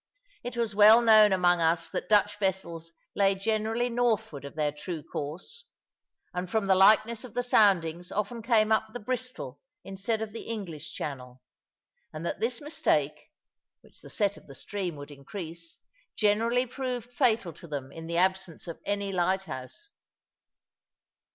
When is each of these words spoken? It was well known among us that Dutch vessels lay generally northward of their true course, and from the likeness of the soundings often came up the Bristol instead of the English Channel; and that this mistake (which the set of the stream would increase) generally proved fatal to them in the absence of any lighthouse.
It 0.43 0.57
was 0.57 0.73
well 0.73 0.99
known 1.03 1.31
among 1.31 1.61
us 1.61 1.91
that 1.91 2.09
Dutch 2.09 2.39
vessels 2.39 2.91
lay 3.15 3.35
generally 3.35 3.87
northward 3.87 4.45
of 4.45 4.55
their 4.55 4.71
true 4.71 5.03
course, 5.03 5.65
and 6.33 6.49
from 6.49 6.65
the 6.65 6.73
likeness 6.73 7.23
of 7.23 7.35
the 7.35 7.43
soundings 7.43 8.11
often 8.11 8.41
came 8.41 8.71
up 8.71 8.93
the 8.93 8.99
Bristol 8.99 9.59
instead 9.83 10.23
of 10.23 10.33
the 10.33 10.41
English 10.41 10.91
Channel; 10.95 11.39
and 12.11 12.25
that 12.25 12.39
this 12.39 12.61
mistake 12.61 13.29
(which 13.81 14.01
the 14.01 14.09
set 14.09 14.37
of 14.37 14.47
the 14.47 14.55
stream 14.55 14.95
would 14.95 15.11
increase) 15.11 15.77
generally 16.15 16.65
proved 16.65 17.11
fatal 17.13 17.53
to 17.53 17.67
them 17.67 17.91
in 17.91 18.07
the 18.07 18.17
absence 18.17 18.67
of 18.67 18.79
any 18.83 19.11
lighthouse. 19.11 19.91